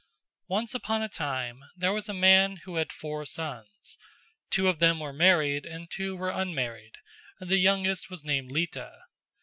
Once 0.47 0.73
upon 0.73 1.03
a 1.03 1.07
time 1.07 1.59
there 1.75 1.93
was 1.93 2.09
a 2.09 2.11
man 2.11 2.55
who 2.63 2.77
had 2.77 2.91
four 2.91 3.23
sons: 3.23 3.99
two 4.49 4.67
of 4.67 4.79
them 4.79 4.99
were 4.99 5.13
married 5.13 5.63
and 5.63 5.91
two 5.91 6.15
were 6.15 6.31
unmarried 6.31 6.95
and 7.39 7.51
the 7.51 7.57
youngest 7.59 8.09
was 8.09 8.23
named 8.23 8.51
Lita. 8.51 9.01